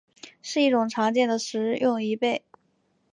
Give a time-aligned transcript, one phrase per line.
[0.41, 2.43] 是一种常见的食用贻贝。